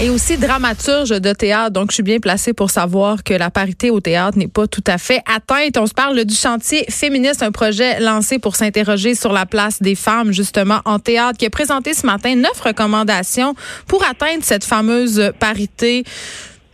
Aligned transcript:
Et 0.00 0.10
aussi 0.10 0.36
dramaturge 0.36 1.10
de 1.10 1.32
théâtre. 1.32 1.72
Donc, 1.72 1.90
je 1.90 1.94
suis 1.94 2.02
bien 2.02 2.20
placée 2.20 2.52
pour 2.52 2.70
savoir 2.70 3.24
que 3.24 3.34
la 3.34 3.50
parité 3.50 3.90
au 3.90 4.00
théâtre 4.00 4.38
n'est 4.38 4.48
pas 4.48 4.66
tout 4.66 4.84
à 4.86 4.96
fait 4.96 5.22
atteinte. 5.26 5.76
On 5.76 5.86
se 5.86 5.94
parle 5.94 6.24
du 6.24 6.34
chantier 6.34 6.84
féministe, 6.88 7.42
un 7.42 7.50
projet 7.50 7.98
lancé 7.98 8.38
pour 8.38 8.54
s'interroger 8.54 9.14
sur 9.14 9.32
la 9.32 9.44
place 9.44 9.82
des 9.82 9.96
femmes, 9.96 10.32
justement, 10.32 10.80
en 10.84 10.98
théâtre, 10.98 11.38
qui 11.38 11.46
a 11.46 11.50
présenté 11.50 11.94
ce 11.94 12.06
matin 12.06 12.36
neuf 12.36 12.60
recommandations 12.60 13.54
pour 13.86 14.04
atteindre 14.04 14.42
cette 14.42 14.64
fameuse 14.64 15.32
parité 15.40 16.04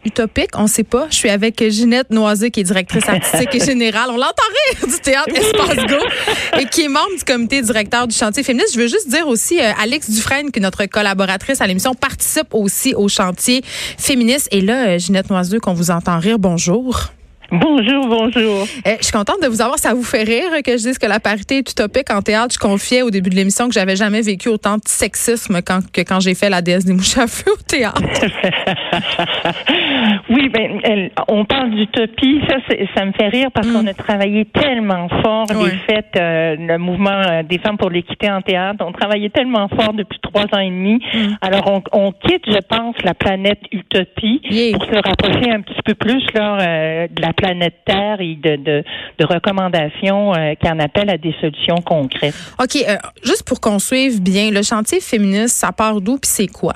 utopique, 0.05 0.51
on 0.55 0.67
sait 0.67 0.85
pas. 0.85 1.07
Je 1.11 1.17
suis 1.17 1.31
avec 1.31 1.63
Ginette 1.69 2.11
Noisé, 2.11 2.51
qui 2.51 2.61
est 2.61 2.65
directrice 2.65 3.09
artistique 3.09 3.55
et 3.55 3.65
générale. 3.65 4.11
On 4.11 4.17
l'entend 4.17 4.43
rire 4.71 4.89
du 4.89 5.01
théâtre 5.01 5.35
Espace 5.35 5.87
Go 5.87 6.05
et 6.61 6.67
qui 6.67 6.83
est 6.83 6.89
membre 6.89 7.17
du 7.17 7.25
comité 7.25 7.63
directeur 7.63 8.07
du 8.07 8.15
chantier 8.15 8.43
féministe. 8.43 8.75
Je 8.75 8.81
veux 8.81 8.89
juste 8.89 9.09
dire 9.09 9.27
aussi, 9.29 9.61
euh, 9.61 9.73
Alex 9.81 10.11
Dufresne, 10.11 10.51
que 10.51 10.61
notre 10.61 10.85
collaboratrice 10.87 11.61
à 11.61 11.67
l'émission, 11.67 11.95
participe 11.95 12.53
aussi 12.53 12.95
au 12.95 13.09
chantier 13.09 13.63
féministe. 13.99 14.49
Et 14.51 14.61
là, 14.61 14.89
euh, 14.89 14.99
Ginette 14.99 15.31
Noiseux, 15.31 15.61
qu'on 15.61 15.75
vous 15.75 15.91
entend 15.91 16.19
rire, 16.19 16.39
bonjour. 16.39 17.11
Bonjour, 17.51 18.07
bonjour. 18.07 18.67
Eh, 18.87 18.97
je 18.99 19.05
suis 19.05 19.13
contente 19.13 19.43
de 19.43 19.49
vous 19.49 19.61
avoir. 19.61 19.79
Ça 19.79 19.95
vous 19.95 20.03
fait 20.03 20.23
rire 20.23 20.51
que 20.65 20.73
je 20.73 20.83
dise 20.83 20.99
que 20.99 21.07
la 21.07 21.21
parité 21.21 21.59
est 21.59 21.71
utopique 21.71 22.11
en 22.11 22.23
théâtre. 22.23 22.55
Je 22.55 22.59
confiais 22.59 23.03
au 23.03 23.11
début 23.11 23.31
de 23.31 23.37
l'émission 23.37 23.69
que 23.69 23.75
j'avais 23.75 23.97
jamais 23.97 24.23
vécu 24.23 24.49
autant 24.49 24.77
de 24.77 24.87
sexisme 24.87 25.61
quand, 25.63 25.81
que 25.93 26.01
quand 26.01 26.21
j'ai 26.21 26.35
fait 26.35 26.49
la 26.49 26.63
déesse 26.63 26.85
des 26.85 26.95
mouches 26.95 27.19
à 27.19 27.27
feu 27.27 27.53
au 27.53 27.63
théâtre. 27.63 28.03
oui, 30.31 30.49
ben, 30.49 31.11
on 31.29 31.45
parle 31.45 31.71
d'utopie. 31.71 32.41
Ça, 32.49 32.57
ça 32.97 33.05
me 33.05 33.13
fait 33.13 33.29
rire 33.29 33.51
parce 33.53 33.69
qu'on 33.69 33.83
mm. 33.83 33.89
a 33.89 33.95
travaillé 33.95 34.45
tellement 34.47 35.09
fort 35.23 35.47
les 35.53 35.77
fêtes, 35.87 36.17
euh, 36.17 36.57
le 36.59 36.79
mouvement 36.79 37.11
euh, 37.11 37.43
des 37.43 37.59
femmes 37.59 37.77
pour 37.77 37.91
l'équité 37.91 38.31
en 38.31 38.41
théâtre. 38.41 38.85
On 38.87 38.93
travaillait 38.93 39.31
tellement 39.31 39.69
fort 39.69 39.93
depuis 39.93 40.19
trois 40.21 40.45
ans 40.53 40.61
et 40.61 40.71
demi. 40.71 41.01
Mm. 41.13 41.35
Alors, 41.41 41.71
on, 41.71 41.83
on, 41.93 42.13
quitte, 42.13 42.45
je 42.47 42.61
pense, 42.69 42.97
la 43.05 43.15
planète 43.15 43.61
utopie 43.71 44.41
pour 44.73 44.85
se 44.85 44.95
rapprocher 44.95 45.51
un 45.51 45.61
petit 45.61 45.83
peu 45.85 45.95
plus 45.95 46.25
là, 46.35 46.59
euh, 46.61 47.07
de 47.11 47.21
la 47.21 47.34
planète 47.35 47.75
Terre 47.85 48.21
et 48.21 48.37
de, 48.37 48.85
recommandations 49.25 50.35
euh, 50.35 50.55
qui 50.55 50.69
en 50.69 50.79
appellent 50.79 51.11
à 51.11 51.19
des 51.19 51.35
solutions 51.41 51.77
concrètes. 51.85 52.35
OK. 52.61 52.77
Euh, 52.77 52.97
juste 53.23 53.45
pour 53.45 53.61
qu'on 53.61 53.79
suive 53.79 54.23
bien, 54.23 54.51
le 54.51 54.63
chantier 54.63 55.01
féministe, 55.01 55.57
ça 55.57 55.73
part 55.73 56.01
d'où 56.01 56.19
puis 56.19 56.31
c'est 56.31 56.47
quoi? 56.47 56.75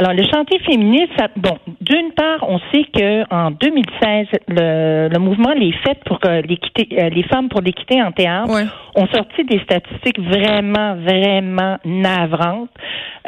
Alors, 0.00 0.12
le 0.12 0.22
chantier 0.32 0.60
féministe, 0.60 1.10
ça, 1.18 1.26
bon, 1.34 1.58
d'une 1.80 2.12
part, 2.12 2.48
on 2.48 2.60
sait 2.72 2.84
que 2.84 3.34
en 3.34 3.50
2016, 3.50 4.26
le, 4.46 5.08
le 5.08 5.18
mouvement 5.18 5.52
Les 5.54 5.72
Fêtes 5.72 6.04
pour 6.06 6.20
l'équité, 6.24 6.88
euh, 6.92 7.08
les 7.08 7.24
femmes 7.24 7.48
pour 7.48 7.62
l'équité 7.62 8.00
en 8.00 8.12
théâtre 8.12 8.48
ont 8.94 9.06
sorti 9.08 9.42
des 9.42 9.58
statistiques 9.58 10.20
vraiment, 10.20 10.94
vraiment 10.94 11.78
navrantes, 11.84 12.70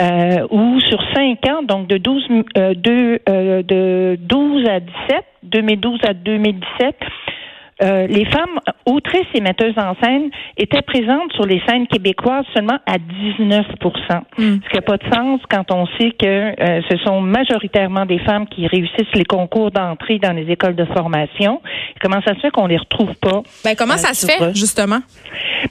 euh, 0.00 0.46
où 0.50 0.78
sur 0.80 1.02
cinq 1.12 1.44
ans, 1.48 1.62
donc 1.64 1.88
de 1.88 1.98
12, 1.98 2.28
euh, 2.56 2.74
euh, 3.28 3.62
de 3.64 4.16
12 4.20 4.68
à 4.68 4.78
17, 4.78 5.24
2012 5.42 5.98
à 6.06 6.14
2017, 6.14 6.96
euh, 7.82 8.06
les 8.06 8.24
femmes 8.26 8.58
autrices 8.86 9.26
et 9.34 9.40
metteuses 9.40 9.78
en 9.78 9.94
scène 10.02 10.30
étaient 10.56 10.82
présentes 10.82 11.32
sur 11.32 11.46
les 11.46 11.62
scènes 11.66 11.86
québécoises 11.86 12.44
seulement 12.54 12.78
à 12.86 12.98
19 12.98 13.66
hmm. 13.66 14.32
Ce 14.38 14.68
qui 14.68 14.74
n'a 14.74 14.82
pas 14.82 14.96
de 14.96 15.14
sens 15.14 15.40
quand 15.50 15.70
on 15.72 15.86
sait 15.98 16.10
que 16.10 16.26
euh, 16.26 16.80
ce 16.90 16.96
sont 16.98 17.20
majoritairement 17.20 18.06
des 18.06 18.18
femmes 18.18 18.46
qui 18.48 18.66
réussissent 18.66 19.14
les 19.14 19.24
concours 19.24 19.70
d'entrée 19.70 20.18
dans 20.18 20.32
les 20.32 20.50
écoles 20.50 20.76
de 20.76 20.84
formation. 20.84 21.60
Comment 22.00 22.20
ça 22.22 22.34
se 22.34 22.40
fait 22.40 22.50
qu'on 22.50 22.66
les 22.66 22.76
retrouve 22.76 23.14
pas? 23.14 23.42
Ben, 23.64 23.74
comment 23.76 23.96
ça 23.96 24.14
se 24.14 24.26
fait, 24.26 24.54
justement? 24.54 25.00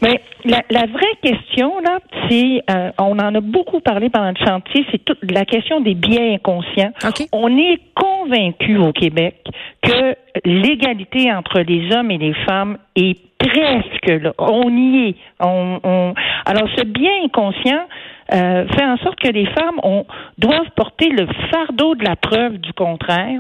Ben, 0.02 0.18
la, 0.46 0.64
la, 0.70 0.86
vraie 0.86 1.16
question, 1.22 1.80
là, 1.82 2.00
c'est, 2.30 2.62
euh, 2.70 2.92
on 2.98 3.20
en 3.20 3.36
a 3.36 3.42
beaucoup 3.42 3.82
parlé 3.82 4.10
pendant 4.10 4.30
le 4.30 4.46
chantier, 4.46 4.86
c'est 4.92 5.04
toute 5.04 5.20
la 5.30 5.46
question 5.46 5.82
des 5.82 5.96
biais 5.96 6.36
inconscients. 6.36 6.92
On 7.34 7.58
est 7.58 7.80
convaincu 7.96 8.78
au 8.78 8.94
Québec 8.94 9.36
que 9.82 10.16
l'égalité 10.46 11.32
entre 11.32 11.62
les 11.62 11.94
hommes 11.96 12.12
et 12.12 12.18
les 12.18 12.34
femmes 12.46 12.78
est 12.96 13.18
presque 13.38 14.24
là. 14.24 14.34
On 14.38 14.70
y 14.70 15.10
est. 15.10 15.16
On, 15.40 15.80
on... 15.84 16.14
Alors, 16.46 16.68
ce 16.76 16.84
bien 16.86 17.12
inconscient 17.24 17.88
euh, 18.34 18.68
fait 18.68 18.86
en 18.86 18.98
sorte 18.98 19.20
que 19.20 19.32
les 19.32 19.46
femmes 19.48 19.80
ont, 19.82 20.06
doivent 20.38 20.70
porter 20.76 21.10
le 21.10 21.28
fardeau 21.52 21.96
de 21.96 22.04
la 22.04 22.16
preuve 22.16 22.58
du 22.58 22.74
contraire, 22.74 23.40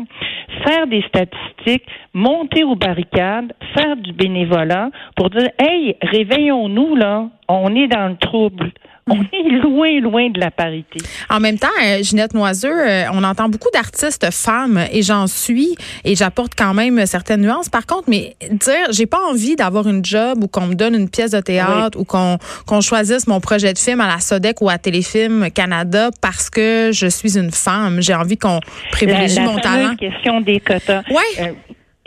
faire 0.66 0.88
des 0.88 1.04
statistiques, 1.04 1.86
monter 2.14 2.64
aux 2.64 2.76
barricades, 2.76 3.54
faire 3.78 3.98
du 3.98 4.14
bénévolat 4.14 4.90
pour 5.16 5.30
dire, 5.30 5.50
hey, 5.60 5.96
réveillons-nous 6.02 6.96
là, 6.96 7.28
on 7.48 7.76
est 7.76 7.88
dans 7.88 8.08
le 8.08 8.18
trouble. 8.18 8.72
On 9.08 9.22
est 9.22 9.50
loin, 9.62 10.00
loin 10.00 10.30
de 10.30 10.40
la 10.40 10.52
parité. 10.52 11.00
En 11.30 11.40
même 11.40 11.58
temps, 11.58 11.68
euh, 11.84 12.04
Ginette 12.04 12.34
Noiseux, 12.34 12.70
euh, 12.70 13.06
on 13.14 13.24
entend 13.24 13.50
beaucoup 13.50 13.70
d'artistes 13.74 14.32
femmes 14.32 14.86
et 14.92 15.02
j'en 15.02 15.28
suis 15.28 15.76
et 16.06 16.16
j'apporte 16.16 16.54
quand 16.56 16.74
même 16.74 17.06
certaines 17.06 17.42
nuances. 17.42 17.70
Par 17.70 17.86
contre, 17.86 18.04
mais 18.08 18.36
dire, 18.52 18.92
j'ai 18.92 19.06
pas 19.06 19.20
envie 19.30 19.56
d'avoir 19.56 19.88
une 19.88 20.04
job 20.06 20.44
ou 20.44 20.48
qu'on 20.48 20.68
me 20.68 20.76
donne 20.76 20.96
une 20.96 21.09
pièce 21.09 21.32
de 21.32 21.40
théâtre 21.40 22.00
ou 22.00 22.04
qu'on 22.04 22.38
qu'on 22.66 22.82
choisisse 22.82 23.28
mon 23.28 23.40
projet 23.40 23.74
de 23.74 23.80
film 23.80 24.02
à 24.02 24.08
la 24.08 24.20
Sodec 24.20 24.62
ou 24.62 24.70
à 24.70 24.78
Téléfilm 24.78 25.50
Canada 25.52 26.09
parce 26.22 26.50
que 26.50 26.92
je 26.94 27.08
suis 27.08 27.38
une 27.38 27.52
femme. 27.52 28.02
J'ai 28.02 28.14
envie 28.14 28.38
qu'on 28.38 28.59
privilégie 28.92 29.40
mon 29.40 29.58
talent. 29.58 29.90
La 29.90 29.96
question 29.96 30.42
des 30.42 30.59
quotas. 30.59 31.04
Ouais. 31.09 31.42
Euh, 31.42 31.52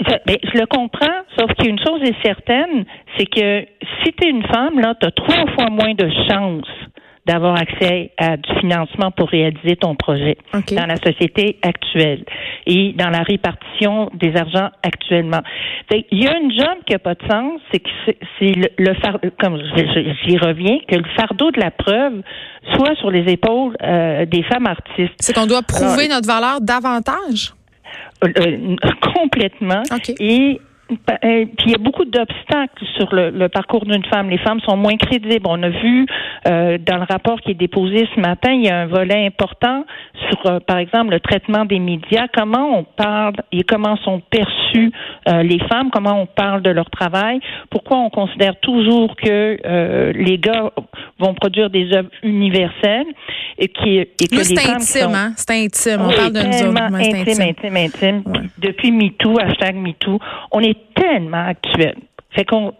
ben, 0.02 0.36
je 0.42 0.58
le 0.58 0.66
comprends, 0.66 1.22
sauf 1.38 1.52
qu'une 1.58 1.78
chose 1.78 2.02
est 2.02 2.20
certaine, 2.22 2.84
c'est 3.16 3.26
que 3.26 3.66
si 4.02 4.12
tu 4.12 4.26
es 4.26 4.30
une 4.30 4.44
femme, 4.44 4.78
là, 4.80 4.94
tu 5.00 5.06
as 5.06 5.10
trois 5.10 5.46
fois 5.54 5.70
moins 5.70 5.94
de 5.94 6.08
chances 6.28 6.68
d'avoir 7.26 7.56
accès 7.56 8.10
à 8.18 8.36
du 8.36 8.52
financement 8.60 9.12
pour 9.12 9.28
réaliser 9.28 9.76
ton 9.76 9.94
projet 9.94 10.36
dans 10.52 10.86
la 10.86 10.96
société 10.96 11.58
actuelle 11.62 12.24
et 12.66 12.92
dans 12.94 13.10
la 13.10 13.22
répartition 13.22 14.10
des 14.14 14.34
argents 14.36 14.70
actuellement. 14.82 15.40
Il 16.10 16.22
y 16.22 16.26
a 16.26 16.36
une 16.36 16.50
job 16.50 16.78
qui 16.84 16.94
n'a 16.94 16.98
pas 16.98 17.14
de 17.14 17.22
sens, 17.30 17.60
c'est 17.70 17.78
que 17.78 17.88
c'est 18.38 18.54
le, 18.78 18.94
fardeau, 18.94 19.28
comme 19.40 19.56
j'y 20.26 20.36
reviens, 20.36 20.78
que 20.88 20.96
le 20.96 21.04
fardeau 21.16 21.52
de 21.52 21.60
la 21.60 21.70
preuve 21.70 22.22
soit 22.74 22.96
sur 22.96 23.10
les 23.10 23.30
épaules 23.32 23.76
euh, 23.82 24.26
des 24.26 24.42
femmes 24.42 24.66
artistes. 24.66 25.14
C'est 25.20 25.32
qu'on 25.32 25.46
doit 25.46 25.62
prouver 25.62 26.08
notre 26.08 26.26
valeur 26.26 26.60
davantage? 26.60 27.52
Euh, 28.24 28.28
euh, 28.38 28.76
complètement. 29.14 29.82
Et 30.20 30.60
euh, 30.92 31.46
puis 31.56 31.66
il 31.66 31.70
y 31.70 31.74
a 31.74 31.78
beaucoup 31.78 32.04
d'obstacles 32.04 32.84
sur 32.96 33.14
le, 33.14 33.48
parcours 33.48 33.84
d'une 33.84 34.04
femme. 34.04 34.30
Les 34.30 34.38
femmes 34.38 34.60
sont 34.60 34.76
moins 34.76 34.96
crédibles. 34.96 35.46
On 35.48 35.62
a 35.62 35.68
vu 35.68 36.06
euh, 36.48 36.78
dans 36.78 36.96
le 36.96 37.06
rapport 37.08 37.40
qui 37.40 37.52
est 37.52 37.54
déposé 37.54 38.08
ce 38.14 38.20
matin, 38.20 38.52
il 38.52 38.64
y 38.64 38.68
a 38.68 38.80
un 38.80 38.86
volet 38.86 39.26
important 39.26 39.84
sur, 40.28 40.46
euh, 40.46 40.60
par 40.60 40.78
exemple, 40.78 41.12
le 41.12 41.20
traitement 41.20 41.64
des 41.64 41.78
médias. 41.78 42.26
Comment 42.34 42.78
on 42.78 42.84
parle 42.84 43.34
et 43.52 43.62
comment 43.62 43.96
sont 43.98 44.20
perçues 44.30 44.92
les 45.26 45.58
femmes, 45.68 45.90
comment 45.90 46.20
on 46.20 46.26
parle 46.26 46.62
de 46.62 46.70
leur 46.70 46.90
travail? 46.90 47.40
Pourquoi 47.70 47.98
on 47.98 48.10
considère 48.10 48.58
toujours 48.60 49.14
que 49.16 50.12
les 50.14 50.38
gars 50.38 50.70
vont 51.18 51.34
produire 51.34 51.70
des 51.70 51.92
œuvres 51.92 52.10
universelles? 52.22 53.06
Et, 53.62 53.68
qui, 53.68 53.98
et 53.98 54.06
que 54.28 54.34
les 54.34 54.56
femmes 54.56 54.76
intime, 54.76 55.14
hein? 55.14 55.32
C'est 55.36 55.50
intime. 55.50 56.00
On 56.00 56.12
parle 56.12 56.32
de 56.32 56.42
nous 56.42 56.72
Intime, 56.96 57.42
intime, 57.42 57.76
intime. 57.76 58.22
Depuis 58.58 58.90
MeToo, 58.90 59.38
hashtag 59.38 59.76
MeToo, 59.76 60.18
on 60.50 60.60
est 60.60 60.76
tellement 60.94 61.46
actuel. 61.46 61.94
Fait 62.34 62.44
qu'on 62.44 62.72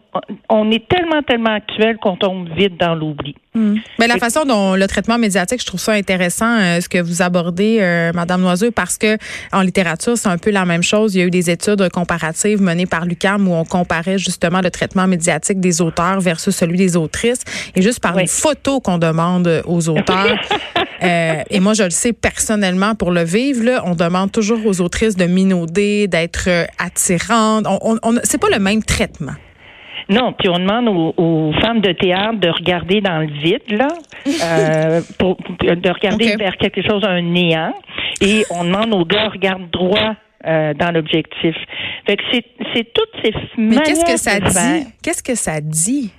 on 0.50 0.70
est 0.70 0.86
tellement, 0.88 1.22
tellement 1.22 1.54
actuel 1.54 1.96
qu'on 1.96 2.16
tombe 2.16 2.48
vite 2.54 2.78
dans 2.78 2.94
l'oubli. 2.94 3.34
Hmm. 3.54 3.76
Mais 3.98 4.06
la 4.06 4.18
façon 4.18 4.44
dont 4.44 4.74
le 4.74 4.86
traitement 4.86 5.18
médiatique, 5.18 5.60
je 5.60 5.66
trouve 5.66 5.80
ça 5.80 5.92
intéressant, 5.92 6.58
euh, 6.58 6.80
ce 6.80 6.88
que 6.88 6.98
vous 6.98 7.22
abordez, 7.22 7.78
euh, 7.80 8.12
Madame 8.14 8.42
Noiseux, 8.42 8.70
parce 8.70 8.98
que 8.98 9.16
en 9.52 9.62
littérature, 9.62 10.16
c'est 10.16 10.28
un 10.28 10.38
peu 10.38 10.50
la 10.50 10.64
même 10.64 10.82
chose. 10.82 11.14
Il 11.14 11.18
y 11.18 11.22
a 11.22 11.26
eu 11.26 11.30
des 11.30 11.50
études 11.50 11.88
comparatives 11.90 12.60
menées 12.60 12.86
par 12.86 13.06
l'UQAM 13.06 13.48
où 13.48 13.54
on 13.54 13.64
comparait 13.64 14.18
justement 14.18 14.60
le 14.60 14.70
traitement 14.70 15.06
médiatique 15.06 15.60
des 15.60 15.80
auteurs 15.80 16.20
versus 16.20 16.54
celui 16.54 16.76
des 16.76 16.96
autrices. 16.96 17.42
Et 17.74 17.82
juste 17.82 18.00
par 18.00 18.18
une 18.18 18.28
photo 18.28 18.80
qu'on 18.80 18.98
demande 18.98 19.62
aux 19.66 19.88
auteurs. 19.88 20.38
euh, 21.02 21.42
et 21.50 21.60
moi, 21.60 21.74
je 21.74 21.84
le 21.84 21.90
sais 21.90 22.12
personnellement 22.12 22.94
pour 22.94 23.10
le 23.10 23.24
vivre, 23.24 23.64
là, 23.64 23.82
on 23.86 23.94
demande 23.94 24.32
toujours 24.32 24.64
aux 24.66 24.80
autrices 24.80 25.16
de 25.16 25.24
minauder, 25.24 26.08
d'être 26.08 26.48
euh, 26.48 26.64
attirantes. 26.78 27.66
On, 27.66 27.98
on, 28.02 28.14
c'est 28.22 28.40
pas 28.40 28.50
le 28.50 28.58
même 28.58 28.82
traitement. 28.82 29.34
Non, 30.08 30.32
puis 30.32 30.48
on 30.48 30.58
demande 30.58 31.14
aux, 31.16 31.52
femmes 31.60 31.80
de 31.80 31.92
théâtre 31.92 32.38
de 32.38 32.48
regarder 32.48 33.00
dans 33.00 33.20
le 33.20 33.26
vide, 33.26 33.62
là, 33.70 33.88
euh, 34.26 35.00
pour, 35.18 35.36
de 35.60 35.90
regarder 35.90 36.36
vers 36.36 36.56
quelque 36.56 36.82
chose, 36.82 37.02
un 37.04 37.22
néant. 37.22 37.72
Et 38.20 38.44
on 38.50 38.64
demande 38.64 38.92
aux 38.94 39.04
gars, 39.04 39.28
regarde 39.28 39.70
droit 39.70 40.14
euh, 40.46 40.74
dans 40.74 40.90
l'objectif. 40.90 41.54
Fait 42.06 42.16
que 42.16 42.22
c'est, 42.32 42.44
c'est 42.74 42.92
toutes 42.92 43.10
ces 43.24 43.32
Mais 43.56 43.76
qu'est-ce 43.78 44.04
que 44.04 44.18
ça 44.18 44.40
dit? 44.40 44.86
Qu'est-ce 45.02 45.22
que 45.22 45.34
ça 45.34 45.60
dit? 45.60 46.12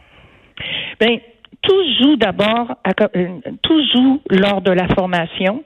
Ben, 0.99 1.19
tout 1.63 1.83
joue 1.99 2.15
d'abord, 2.17 2.75
euh, 2.87 3.27
tout 3.61 3.81
joue 3.93 4.21
lors 4.29 4.61
de 4.61 4.71
la 4.71 4.87
formation. 4.89 5.63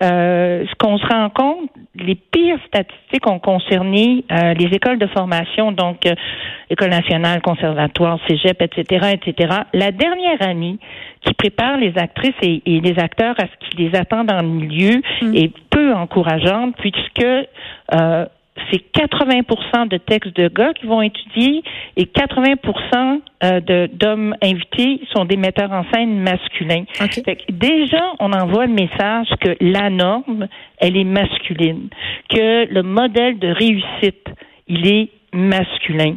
Euh, 0.00 0.64
ce 0.70 0.74
qu'on 0.76 0.96
se 0.96 1.06
rend 1.06 1.28
compte, 1.30 1.70
les 1.96 2.14
pires 2.14 2.60
statistiques 2.68 3.26
ont 3.26 3.40
concerné 3.40 4.24
euh, 4.30 4.54
les 4.54 4.66
écoles 4.66 4.98
de 4.98 5.08
formation, 5.08 5.72
donc 5.72 6.06
euh, 6.06 6.14
École 6.70 6.90
nationale, 6.90 7.40
conservatoire, 7.40 8.20
cégep, 8.28 8.62
etc., 8.62 9.14
etc. 9.14 9.62
La 9.72 9.90
dernière 9.90 10.40
année 10.40 10.78
qui 11.22 11.34
prépare 11.34 11.78
les 11.78 11.96
actrices 11.96 12.36
et, 12.42 12.62
les 12.66 12.98
acteurs 12.98 13.34
à 13.38 13.44
ce 13.46 13.68
qui 13.68 13.82
les 13.82 13.98
attend 13.98 14.22
dans 14.22 14.40
le 14.40 14.48
milieu 14.48 15.02
mm. 15.22 15.34
est 15.34 15.52
peu 15.70 15.92
encourageante 15.92 16.76
puisque 16.76 17.24
euh, 17.24 18.26
c'est 18.70 18.82
80% 18.92 19.88
de 19.88 19.96
textes 19.98 20.36
de 20.36 20.48
gars 20.48 20.72
qui 20.74 20.86
vont 20.86 21.02
étudier 21.02 21.62
et 21.96 22.04
80% 22.04 23.20
euh, 23.44 23.88
d'hommes 23.92 24.34
invités 24.42 25.00
sont 25.14 25.24
des 25.24 25.36
metteurs 25.36 25.72
en 25.72 25.84
scène 25.92 26.20
masculins. 26.20 26.84
déjà, 27.50 28.12
on 28.20 28.32
envoie 28.32 28.66
le 28.66 28.72
message 28.72 29.28
que 29.40 29.56
la 29.60 29.90
norme, 29.90 30.48
elle 30.78 30.96
est 30.96 31.04
masculine, 31.04 31.88
que 32.28 32.72
le 32.72 32.82
modèle 32.82 33.38
de 33.38 33.48
réussite, 33.48 34.28
il 34.66 34.86
est 34.86 35.08
masculin. 35.32 36.16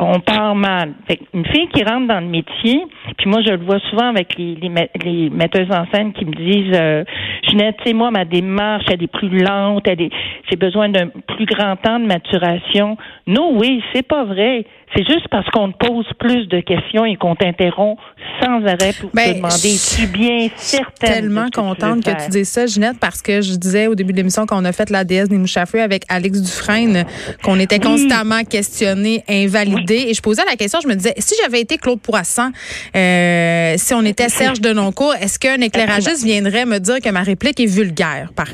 On 0.00 0.20
part 0.20 0.54
mal. 0.54 0.92
une 1.34 1.46
fille 1.46 1.68
qui 1.68 1.82
rentre 1.82 2.06
dans 2.06 2.20
le 2.20 2.26
métier, 2.26 2.82
puis 3.16 3.30
moi 3.30 3.40
je 3.42 3.52
le 3.52 3.64
vois 3.64 3.78
souvent 3.90 4.08
avec 4.08 4.36
les, 4.36 4.56
les, 5.04 5.30
metteuses 5.30 5.70
en 5.70 5.86
scène 5.92 6.12
qui 6.12 6.24
me 6.24 6.32
disent 6.32 6.78
euh, 6.78 7.04
Jeanette, 7.48 7.76
tu 7.78 7.84
sais, 7.88 7.92
moi, 7.94 8.10
ma 8.10 8.24
démarche, 8.24 8.84
elle 8.90 9.02
est 9.02 9.12
plus 9.12 9.28
lente, 9.28 9.86
elle 9.88 10.02
est 10.02 10.10
j'ai 10.50 10.56
besoin 10.56 10.88
d'un 10.88 11.08
plus 11.08 11.46
grand 11.46 11.76
temps 11.76 12.00
de 12.00 12.06
maturation. 12.06 12.96
Non, 13.26 13.56
oui, 13.58 13.82
c'est 13.92 14.06
pas 14.06 14.24
vrai. 14.24 14.64
C'est 14.94 15.06
juste 15.06 15.28
parce 15.30 15.48
qu'on 15.50 15.70
te 15.70 15.86
pose 15.86 16.06
plus 16.18 16.46
de 16.46 16.60
questions 16.60 17.04
et 17.04 17.16
qu'on 17.16 17.34
t'interrompt 17.34 17.98
sans 18.42 18.64
arrêt 18.64 18.92
pour 18.98 19.10
ben, 19.12 19.32
te 19.32 19.36
demander 19.36 19.76
tu 19.96 20.06
bien 20.06 20.48
certaine. 20.56 21.12
tellement 21.12 21.48
contente 21.52 22.04
que, 22.04 22.24
tu 22.24 22.30
dises 22.30 22.48
ça, 22.48 22.66
Ginette, 22.66 22.98
parce 23.00 23.20
que 23.20 23.40
je 23.40 23.54
disais 23.56 23.86
au 23.86 23.94
début 23.94 24.12
de 24.12 24.18
l'émission 24.18 24.46
qu'on 24.46 24.64
a 24.64 24.72
fait 24.72 24.90
la 24.90 25.04
déesse 25.04 25.28
des 25.28 25.36
mouches 25.36 25.56
avec 25.56 26.04
Alex 26.08 26.40
Dufresne, 26.40 27.04
qu'on 27.42 27.58
était 27.58 27.80
constamment 27.80 28.44
questionné, 28.44 29.24
invalidé. 29.28 30.06
Et 30.08 30.14
je 30.14 30.22
posais 30.22 30.44
la 30.44 30.56
question, 30.56 30.80
je 30.82 30.88
me 30.88 30.94
disais, 30.94 31.14
si 31.18 31.34
j'avais 31.42 31.60
été 31.60 31.78
Claude 31.78 32.00
Poisson, 32.00 32.50
euh, 32.96 33.74
si 33.76 33.94
on 33.94 34.02
était 34.02 34.28
Serge 34.28 34.60
de 34.60 34.72
Noncourt, 34.72 35.14
est-ce 35.20 35.38
qu'un 35.38 35.60
éclairagiste 35.60 36.24
viendrait 36.24 36.64
me 36.64 36.78
dire 36.78 37.00
que 37.02 37.10
ma 37.10 37.22
réplique 37.22 37.60
est 37.60 37.66
vulgaire? 37.66 38.30
Par, 38.34 38.46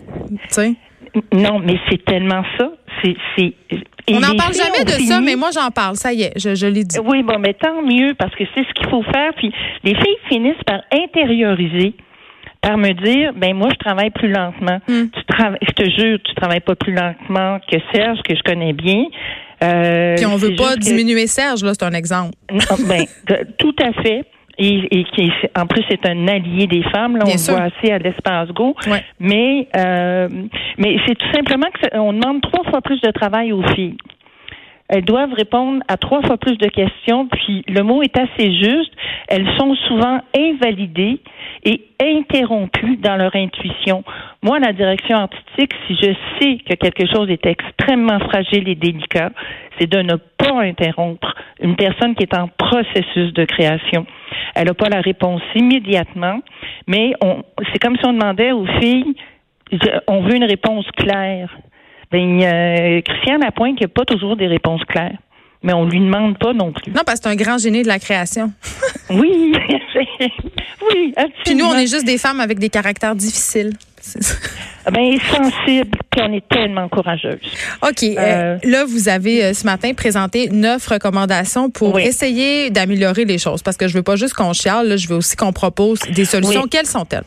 non, 1.33 1.61
mais 1.61 1.79
c'est 1.89 2.05
tellement 2.05 2.43
ça. 2.59 2.71
C'est, 3.03 3.55
on 4.11 4.21
n'en 4.21 4.37
parle 4.37 4.55
jamais 4.55 4.85
de 4.85 5.03
ça, 5.05 5.21
mais 5.21 5.37
moi 5.37 5.51
j'en 5.55 5.71
parle. 5.71 5.97
Ça 5.97 6.13
y 6.13 6.23
est, 6.23 6.39
je, 6.39 6.55
je 6.55 6.67
l'ai 6.67 6.85
dit. 6.85 6.99
Oui, 7.05 7.23
bon, 7.23 7.39
mais 7.39 7.55
tant 7.55 7.83
mieux 7.83 8.15
parce 8.15 8.35
que 8.35 8.45
c'est 8.55 8.65
ce 8.65 8.73
qu'il 8.75 8.89
faut 8.89 9.03
faire. 9.03 9.33
Puis 9.37 9.53
les 9.83 9.95
filles 9.95 10.19
finissent 10.29 10.63
par 10.67 10.81
intérioriser 10.93 11.95
par 12.61 12.79
me 12.79 12.93
dire 12.93 13.33
ben 13.35 13.55
moi 13.55 13.69
je 13.73 13.77
travaille 13.77 14.11
plus 14.11 14.31
lentement. 14.31 14.81
Hmm. 14.89 15.07
Tu 15.13 15.25
travailles, 15.27 15.59
je 15.63 15.73
te 15.73 15.91
jure, 15.91 16.19
tu 16.25 16.35
travailles 16.35 16.61
pas 16.61 16.75
plus 16.75 16.95
lentement 16.95 17.59
que 17.71 17.77
Serge 17.93 18.21
que 18.23 18.35
je 18.35 18.43
connais 18.43 18.73
bien. 18.73 19.05
Euh, 19.63 20.17
Puis 20.17 20.27
on 20.27 20.37
veut 20.37 20.57
pas 20.57 20.77
diminuer 20.77 21.27
Serge 21.27 21.63
là, 21.63 21.73
c'est 21.75 21.85
un 21.85 21.93
exemple. 21.93 22.33
ben 22.89 23.05
tout 23.59 23.77
à 23.83 23.93
fait 24.03 24.25
et, 24.59 25.05
qui 25.15 25.33
en 25.59 25.67
plus 25.67 25.83
c'est 25.89 26.07
un 26.07 26.29
allié 26.29 26.67
des 26.67 26.83
femmes 26.83 27.17
là. 27.17 27.25
On 27.27 27.31
le 27.31 27.53
voit 27.53 27.63
assez 27.65 27.93
à 27.93 27.99
l'espace 27.99 28.49
go. 28.49 28.75
Mais 29.19 29.69
euh, 29.77 30.29
mais 30.79 30.97
c'est 31.07 31.17
tout 31.17 31.33
simplement 31.33 31.67
qu'on 31.93 32.13
demande 32.13 32.41
trois 32.43 32.65
fois 32.71 32.81
plus 32.81 33.01
de 33.01 33.11
travail 33.11 33.53
aux 33.53 33.63
filles 33.75 33.97
elles 34.89 35.05
doivent 35.05 35.33
répondre 35.33 35.83
à 35.89 35.97
trois 35.97 36.23
fois 36.23 36.37
plus 36.37 36.59
de 36.59 36.69
questions, 36.69 37.27
puis 37.29 37.65
le 37.69 37.83
mot 37.83 38.03
est 38.03 38.17
assez 38.19 38.53
juste. 38.53 38.93
Elles 39.29 39.49
sont 39.59 39.75
souvent 39.89 40.21
invalidées 40.37 41.21
et 41.65 41.81
interrompues 42.01 42.99
dans 42.99 43.17
leur 43.17 43.35
intuition. 43.35 44.05
Moi, 44.43 44.59
la 44.59 44.73
direction 44.75 45.17
artistique, 45.17 45.73
si 45.87 45.95
je 45.95 46.13
sais 46.39 46.59
que 46.59 46.75
quelque 46.75 47.07
chose 47.11 47.31
est 47.31 47.47
extrêmement 47.47 48.21
fragile 48.21 48.69
et 48.69 48.75
délicat, 48.75 49.31
c'est 49.79 49.91
de 49.91 50.03
ne 50.03 50.17
pas 50.37 50.61
interrompre 50.61 51.35
une 51.61 51.77
personne 51.77 52.15
qui 52.15 52.25
est 52.25 52.37
en 52.37 52.49
processus 52.49 53.33
de 53.33 53.45
création. 53.47 54.07
Elle 54.55 54.67
n'a 54.67 54.75
pas 54.75 54.91
la 54.91 55.01
réponse 55.01 55.43
immédiatement, 55.55 56.41
mais 56.87 57.15
c'est 57.73 57.83
comme 57.83 57.97
si 57.97 58.05
on 58.07 58.13
demandait 58.13 58.53
aux 58.53 58.67
filles, 58.81 59.15
on 60.07 60.21
veut 60.21 60.37
une 60.37 60.45
réponse 60.45 60.87
claire. 60.97 61.57
Ben, 62.11 62.43
euh, 62.43 63.01
Christian 63.03 63.39
Lapointe, 63.39 63.77
il 63.77 63.81
n'y 63.81 63.87
a 63.87 63.89
pas 63.89 64.05
toujours 64.05 64.37
des 64.37 64.47
réponses 64.47 64.85
claires. 64.85 65.19
Mais 65.63 65.73
on 65.73 65.87
lui 65.87 65.99
demande 65.99 66.39
pas 66.39 66.53
non 66.53 66.73
plus. 66.73 66.93
Non, 66.93 67.01
parce 67.07 67.21
que 67.21 67.25
c'est 67.25 67.31
un 67.31 67.37
grand 67.37 67.57
génie 67.57 67.83
de 67.83 67.89
la 67.89 67.99
création. 67.99 68.53
oui, 69.11 69.55
oui, 70.91 71.15
Puis 71.43 71.55
nous, 71.55 71.65
on 71.65 71.75
est 71.75 71.87
juste 71.87 72.05
des 72.05 72.19
femmes 72.19 72.41
avec 72.41 72.59
des 72.59 72.69
caractères 72.69 73.17
difficiles. 73.17 73.73
Ben, 74.93 75.19
sensibles, 75.19 75.99
puis 76.11 76.21
on 76.21 76.33
est 76.35 76.47
tellement 76.47 76.89
courageuses. 76.91 77.41
OK. 77.83 78.03
Euh, 78.03 78.17
euh, 78.19 78.59
là, 78.63 78.85
vous 78.85 79.09
avez 79.09 79.43
euh, 79.43 79.55
ce 79.55 79.65
matin 79.65 79.95
présenté 79.95 80.51
neuf 80.51 80.87
recommandations 80.87 81.71
pour 81.71 81.99
essayer 81.99 82.69
d'améliorer 82.69 83.25
les 83.25 83.39
choses. 83.39 83.63
Parce 83.63 83.79
que 83.79 83.89
je 83.89 83.95
veux 83.95 84.03
pas 84.03 84.17
juste 84.17 84.35
qu'on 84.35 84.53
chiale, 84.53 84.89
là, 84.89 84.97
je 84.97 85.09
veux 85.09 85.17
aussi 85.17 85.37
qu'on 85.37 85.55
propose 85.55 86.01
des 86.15 86.27
solutions. 86.27 86.67
Quelles 86.71 86.87
sont-elles? 86.87 87.25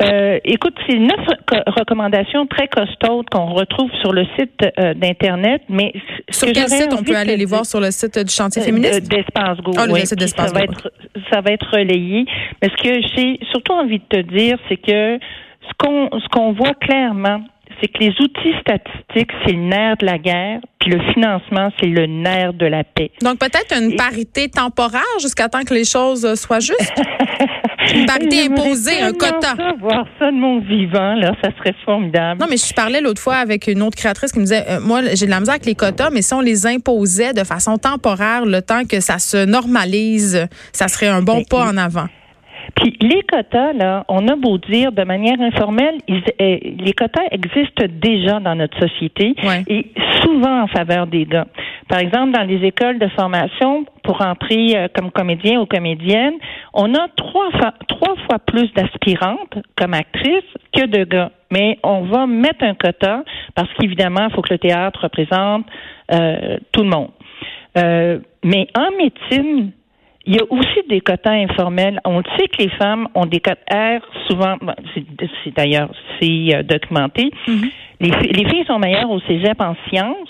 Euh, 0.00 0.38
écoute, 0.44 0.74
c'est 0.88 0.98
neuf 0.98 1.20
recommandations 1.66 2.46
très 2.46 2.68
costaudes 2.68 3.28
qu'on 3.30 3.46
retrouve 3.46 3.90
sur 4.00 4.12
le 4.12 4.24
site 4.38 4.64
euh, 4.78 4.94
d'Internet, 4.94 5.62
mais... 5.68 5.92
Sur 6.30 6.52
quel 6.52 6.68
site 6.68 6.92
on 6.92 7.02
peut 7.02 7.16
aller 7.16 7.36
les 7.36 7.44
voir 7.44 7.66
sur 7.66 7.80
le 7.80 7.90
site 7.90 8.18
du 8.18 8.32
chantier 8.32 8.62
euh, 8.62 8.66
féministe? 8.66 9.08
D'Espace 9.08 9.58
Go. 9.58 9.72
Ah, 9.76 9.86
le 9.86 9.94
site 9.96 10.18
d'Espace 10.18 10.52
Go. 10.52 10.60
Ça 11.32 11.40
va 11.40 11.50
être 11.52 11.66
relayé. 11.72 12.26
Mais 12.62 12.68
ce 12.68 12.82
que 12.82 13.00
j'ai 13.16 13.40
surtout 13.50 13.72
envie 13.72 13.98
de 13.98 14.04
te 14.08 14.20
dire, 14.20 14.58
c'est 14.68 14.76
que 14.76 15.18
ce 15.18 15.72
qu'on 15.78 16.08
ce 16.18 16.28
qu'on 16.28 16.52
voit 16.52 16.74
clairement, 16.74 17.40
c'est 17.80 17.88
que 17.88 17.98
les 17.98 18.10
outils 18.20 18.54
statistiques, 18.60 19.30
c'est 19.44 19.52
le 19.52 19.62
nerf 19.62 19.96
de 19.98 20.06
la 20.06 20.18
guerre, 20.18 20.60
puis 20.80 20.90
le 20.90 21.00
financement, 21.12 21.70
c'est 21.78 21.86
le 21.86 22.06
nerf 22.06 22.54
de 22.54 22.66
la 22.66 22.84
paix. 22.84 23.10
Donc 23.22 23.38
peut-être 23.38 23.74
une 23.76 23.96
parité 23.96 24.48
temporaire 24.48 25.02
jusqu'à 25.20 25.48
temps 25.48 25.62
que 25.62 25.74
les 25.74 25.84
choses 25.84 26.34
soient 26.34 26.60
justes? 26.60 27.02
Une 27.94 28.06
parité 28.06 28.46
imposée, 28.46 29.00
un 29.00 29.12
quota. 29.12 29.54
Ça, 29.56 29.72
voir 29.80 30.06
ça 30.18 30.30
de 30.30 30.36
mon 30.36 30.60
vivant, 30.60 31.14
là, 31.14 31.32
ça 31.42 31.50
serait 31.58 31.74
formidable. 31.84 32.40
Non, 32.40 32.46
mais 32.48 32.56
je 32.56 32.74
parlais 32.74 33.00
l'autre 33.00 33.20
fois 33.20 33.36
avec 33.36 33.66
une 33.66 33.82
autre 33.82 33.96
créatrice 33.96 34.32
qui 34.32 34.38
me 34.38 34.44
disait, 34.44 34.64
euh, 34.68 34.80
moi, 34.80 35.00
j'ai 35.14 35.26
de 35.26 35.30
la 35.30 35.40
misère 35.40 35.54
avec 35.54 35.66
les 35.66 35.74
quotas, 35.74 36.10
mais 36.10 36.22
si 36.22 36.34
on 36.34 36.40
les 36.40 36.66
imposait 36.66 37.32
de 37.32 37.44
façon 37.44 37.78
temporaire, 37.78 38.44
le 38.44 38.62
temps 38.62 38.84
que 38.84 39.00
ça 39.00 39.18
se 39.18 39.44
normalise, 39.44 40.48
ça 40.72 40.88
serait 40.88 41.08
un 41.08 41.22
bon 41.22 41.42
pas 41.44 41.64
en 41.64 41.76
avant. 41.76 42.06
Puis 42.74 42.96
les 43.00 43.22
quotas, 43.22 43.72
là, 43.72 44.04
on 44.08 44.28
a 44.28 44.36
beau 44.36 44.58
dire 44.58 44.92
de 44.92 45.02
manière 45.02 45.40
informelle, 45.40 45.96
ils, 46.06 46.22
euh, 46.40 46.58
les 46.78 46.92
quotas 46.92 47.24
existent 47.30 47.84
déjà 47.88 48.40
dans 48.40 48.54
notre 48.54 48.78
société 48.78 49.34
et 49.68 49.86
souvent 50.22 50.62
en 50.62 50.66
faveur 50.68 51.06
des 51.06 51.24
gars. 51.24 51.46
Par 51.88 52.00
exemple, 52.00 52.32
dans 52.32 52.42
les 52.42 52.66
écoles 52.66 52.98
de 52.98 53.08
formation, 53.08 53.86
pour 54.04 54.20
entrer 54.20 54.76
euh, 54.76 54.88
comme 54.94 55.10
comédien 55.10 55.60
ou 55.60 55.66
comédienne, 55.66 56.34
on 56.74 56.94
a 56.94 57.08
trois 57.16 57.50
fois, 57.52 57.72
trois 57.88 58.14
fois 58.26 58.38
plus 58.38 58.72
d'aspirantes 58.74 59.58
comme 59.76 59.94
actrices 59.94 60.54
que 60.76 60.86
de 60.86 61.04
gars. 61.04 61.30
Mais 61.50 61.78
on 61.82 62.02
va 62.02 62.26
mettre 62.26 62.62
un 62.62 62.74
quota 62.74 63.24
parce 63.54 63.72
qu'évidemment, 63.74 64.26
il 64.28 64.34
faut 64.34 64.42
que 64.42 64.52
le 64.52 64.58
théâtre 64.58 65.00
représente 65.02 65.64
euh, 66.12 66.58
tout 66.72 66.82
le 66.82 66.90
monde. 66.90 67.10
Euh, 67.78 68.18
mais 68.44 68.68
en 68.76 68.90
médecine, 68.96 69.72
il 70.26 70.36
y 70.36 70.38
a 70.38 70.44
aussi 70.50 70.82
des 70.90 71.00
quotas 71.00 71.32
informels. 71.32 72.00
On 72.04 72.22
sait 72.36 72.48
que 72.48 72.62
les 72.62 72.68
femmes 72.70 73.08
ont 73.14 73.24
des 73.24 73.40
quotas 73.40 74.00
souvent, 74.26 74.56
c'est 74.94 75.54
d'ailleurs 75.56 75.90
c'est 76.20 76.62
documenté. 76.64 77.30
Mm-hmm. 77.46 77.70
les, 78.00 78.10
les 78.10 78.50
filles 78.50 78.66
sont 78.66 78.78
meilleures 78.78 79.10
au 79.10 79.20
cégep 79.20 79.58
en 79.58 79.74
sciences, 79.88 80.28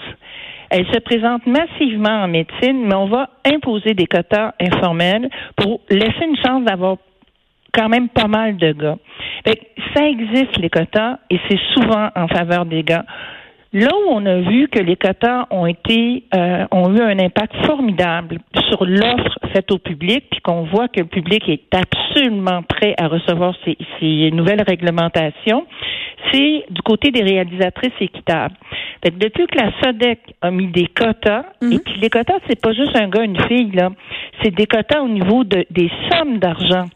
elle 0.71 0.87
se 0.87 0.99
présente 1.01 1.47
massivement 1.47 2.25
en 2.25 2.29
médecine, 2.29 2.87
mais 2.87 2.95
on 2.95 3.07
va 3.07 3.31
imposer 3.45 3.95
des 3.95 4.07
quotas 4.07 4.53
informels 4.61 5.29
pour 5.57 5.81
laisser 5.89 6.25
une 6.25 6.37
chance 6.37 6.65
d'avoir 6.65 6.97
quand 7.73 7.89
même 7.89 8.09
pas 8.09 8.29
mal 8.29 8.57
de 8.57 8.73
gars. 8.73 8.97
ça 9.95 10.07
existe, 10.07 10.59
les 10.59 10.71
quotas, 10.71 11.19
et 11.31 11.39
c'est 11.49 11.61
souvent 11.75 12.09
en 12.15 12.29
faveur 12.29 12.65
des 12.65 12.83
gars. 12.83 13.05
Là 13.75 13.89
où 13.95 14.11
on 14.11 14.25
a 14.25 14.41
vu 14.41 14.69
que 14.69 14.79
les 14.79 14.97
quotas 14.97 15.47
ont 15.51 15.67
été 15.67 16.25
euh, 16.35 16.65
ont 16.71 16.95
eu 16.97 17.03
un 17.03 17.19
impact 17.19 17.55
formidable 17.67 18.39
sur 18.69 18.87
l'offre 18.87 19.39
faite 19.53 19.71
au 19.71 19.79
public, 19.79 20.25
puis 20.31 20.41
qu'on 20.41 20.63
voit 20.63 20.89
que 20.89 21.01
le 21.01 21.07
public 21.07 21.47
est 21.49 21.75
absolument 21.75 22.63
prêt 22.63 22.95
à 22.97 23.09
recevoir 23.09 23.55
ces, 23.67 23.77
ces 24.01 24.31
nouvelles 24.31 24.63
réglementations, 24.63 25.67
c'est 26.33 26.65
du 26.71 26.81
côté 26.83 27.11
des 27.11 27.23
réalisatrices 27.23 27.93
équitables. 28.01 28.55
Fait 29.05 29.17
depuis 29.17 29.47
que 29.47 29.59
la 29.59 29.71
SODEC 29.83 30.19
a 30.41 30.51
mis 30.51 30.69
des 30.69 30.87
quotas, 30.87 31.45
et 31.61 31.67
mhm. 31.67 31.81
puis 31.81 32.01
les 32.01 32.11
quotas, 32.11 32.39
c'est 32.49 32.61
pas 32.61 32.73
juste 32.73 32.97
un 32.97 33.09
gars, 33.09 33.23
une 33.23 33.41
fille, 33.49 33.71
là, 33.73 33.91
c'est 34.43 34.51
des 34.51 34.67
quotas 34.67 35.03
au 35.03 35.09
niveau 35.09 35.45
de, 35.45 35.67
des 35.71 35.91
sommes 36.11 36.39
d'argent 36.39 36.87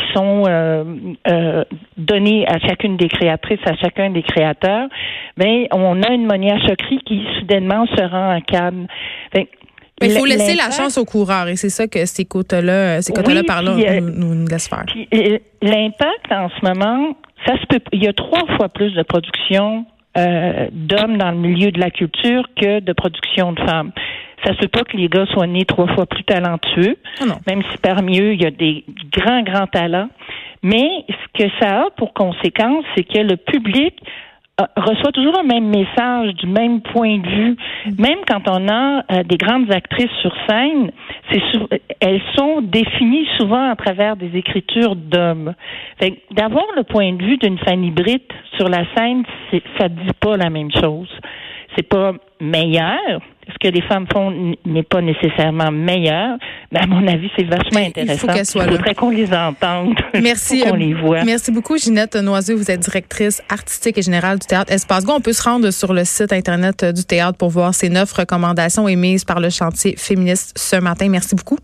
qui 0.00 0.12
sont 0.14 0.44
euh, 0.46 0.84
euh, 1.28 1.64
donnés 1.96 2.46
à 2.46 2.58
chacune 2.58 2.96
des 2.96 3.08
créatrices, 3.08 3.60
à 3.66 3.76
chacun 3.76 4.10
des 4.10 4.22
créateurs, 4.22 4.88
ben 5.36 5.66
on 5.72 6.02
a 6.02 6.10
une 6.12 6.26
Monia 6.26 6.58
Chokri 6.66 7.00
qui 7.06 7.22
soudainement 7.38 7.86
se 7.86 8.02
rend 8.02 8.36
en 8.36 8.40
cadre. 8.40 8.86
Ben, 9.34 9.44
il 10.02 10.12
faut 10.12 10.24
laisser 10.24 10.54
la 10.54 10.70
chance 10.70 10.96
aux 10.96 11.04
coureurs 11.04 11.48
et 11.48 11.56
c'est 11.56 11.68
ça 11.68 11.86
que 11.86 12.06
ces 12.06 12.24
quotas-là, 12.24 13.02
ces 13.02 13.12
quotas-là 13.12 13.42
par 13.46 13.62
là 13.62 14.00
nous, 14.00 14.34
nous, 14.34 14.46
laissent 14.46 14.68
faire. 14.68 14.86
L'impact 15.62 16.32
en 16.32 16.48
ce 16.48 16.66
moment, 16.66 17.14
ça 17.46 17.54
se 17.60 17.66
peut. 17.66 17.80
Il 17.92 18.02
y 18.02 18.08
a 18.08 18.12
trois 18.12 18.46
fois 18.56 18.68
plus 18.68 18.92
de 18.92 19.02
production 19.02 19.84
euh, 20.18 20.66
d'hommes 20.72 21.18
dans 21.18 21.30
le 21.30 21.36
milieu 21.36 21.70
de 21.70 21.78
la 21.78 21.90
culture 21.90 22.42
que 22.60 22.80
de 22.80 22.92
production 22.92 23.52
de 23.52 23.60
femmes. 23.60 23.92
Ça 24.44 24.54
se 24.54 24.60
peut 24.60 24.68
pas 24.68 24.84
que 24.84 24.96
les 24.96 25.08
gars 25.08 25.26
soient 25.26 25.46
nés 25.46 25.64
trois 25.64 25.88
fois 25.94 26.06
plus 26.06 26.24
talentueux, 26.24 26.96
ah 27.20 27.24
même 27.46 27.62
si 27.70 27.78
parmi 27.78 28.20
eux, 28.20 28.32
il 28.34 28.42
y 28.42 28.46
a 28.46 28.50
des 28.50 28.84
grands, 29.12 29.42
grands 29.42 29.66
talents. 29.66 30.08
Mais 30.62 30.88
ce 31.08 31.42
que 31.42 31.50
ça 31.60 31.82
a 31.82 31.90
pour 31.96 32.12
conséquence, 32.12 32.84
c'est 32.94 33.04
que 33.04 33.18
le 33.18 33.36
public 33.36 33.94
euh, 34.60 34.64
reçoit 34.76 35.12
toujours 35.12 35.34
le 35.40 35.46
même 35.46 35.68
message 35.68 36.34
du 36.34 36.46
même 36.46 36.80
point 36.82 37.18
de 37.18 37.28
vue. 37.28 37.56
Même 37.98 38.18
quand 38.26 38.42
on 38.48 38.68
a 38.68 39.04
euh, 39.10 39.22
des 39.24 39.36
grandes 39.36 39.72
actrices 39.72 40.10
sur 40.20 40.34
scène, 40.48 40.90
c'est 41.30 41.40
elles 42.00 42.20
sont 42.36 42.60
définies 42.60 43.26
souvent 43.38 43.70
à 43.70 43.76
travers 43.76 44.16
des 44.16 44.36
écritures 44.36 44.96
d'hommes. 44.96 45.54
D'avoir 46.30 46.64
le 46.76 46.82
point 46.82 47.12
de 47.12 47.22
vue 47.22 47.36
d'une 47.36 47.58
Fanny 47.58 47.90
Britt 47.90 48.30
sur 48.56 48.68
la 48.68 48.84
scène, 48.94 49.24
ça 49.78 49.88
dit 49.88 50.12
pas 50.18 50.36
la 50.36 50.50
même 50.50 50.70
chose. 50.72 51.10
C'est 51.76 51.88
pas 51.88 52.12
meilleur, 52.40 53.20
que 53.60 53.68
les 53.68 53.82
femmes 53.82 54.06
font 54.12 54.54
n'est 54.64 54.82
pas 54.82 55.00
nécessairement 55.02 55.70
meilleur, 55.70 56.38
mais 56.72 56.80
à 56.80 56.86
mon 56.86 57.06
avis, 57.06 57.30
c'est 57.36 57.44
vachement 57.44 57.80
intéressant. 57.80 58.28
Il, 58.34 58.44
faut 58.44 58.60
Il 58.62 58.70
faudrait 58.70 58.94
qu'on 58.94 59.10
les 59.10 59.32
entende. 59.32 59.94
Merci. 60.20 60.62
qu'on 60.62 60.74
les 60.74 60.94
voit. 60.94 61.24
Merci 61.24 61.52
beaucoup, 61.52 61.76
Ginette 61.76 62.16
Noiseux. 62.16 62.54
Vous 62.54 62.70
êtes 62.70 62.80
directrice 62.80 63.42
artistique 63.48 63.98
et 63.98 64.02
générale 64.02 64.38
du 64.38 64.46
théâtre 64.46 64.72
Espace 64.72 65.04
Go. 65.04 65.12
On 65.16 65.20
peut 65.20 65.32
se 65.32 65.42
rendre 65.42 65.70
sur 65.70 65.92
le 65.92 66.04
site 66.04 66.32
Internet 66.32 66.84
du 66.84 67.04
théâtre 67.04 67.36
pour 67.36 67.50
voir 67.50 67.74
ces 67.74 67.88
neuf 67.88 68.12
recommandations 68.12 68.88
émises 68.88 69.24
par 69.24 69.40
le 69.40 69.50
chantier 69.50 69.94
féministe 69.96 70.56
ce 70.56 70.76
matin. 70.76 71.08
Merci 71.08 71.34
beaucoup. 71.34 71.58